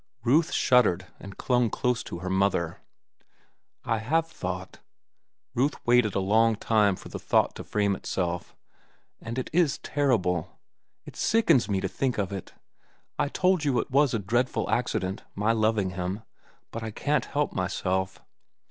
Ruth 0.23 0.51
shuddered 0.51 1.05
and 1.19 1.37
clung 1.37 1.69
close 1.69 2.01
to 2.05 2.17
her 2.21 2.29
mother. 2.31 2.79
"I 3.85 3.99
have 3.99 4.25
thought." 4.25 4.79
Ruth 5.53 5.75
waited 5.85 6.15
a 6.15 6.19
long 6.19 6.55
time 6.55 6.95
for 6.95 7.09
the 7.09 7.19
thought 7.19 7.53
to 7.53 7.63
frame 7.63 7.95
itself. 7.95 8.55
"And 9.21 9.37
it 9.37 9.51
is 9.53 9.77
terrible. 9.77 10.59
It 11.05 11.15
sickens 11.15 11.69
me 11.69 11.79
to 11.81 11.87
think 11.87 12.17
of 12.17 12.31
it. 12.33 12.55
I 13.19 13.29
told 13.29 13.63
you 13.63 13.77
it 13.79 13.91
was 13.91 14.15
a 14.15 14.17
dreadful 14.17 14.67
accident, 14.71 15.21
my 15.35 15.51
loving 15.51 15.91
him; 15.91 16.23
but 16.71 16.81
I 16.81 16.89
can't 16.89 17.25
help 17.25 17.53
myself. 17.53 18.23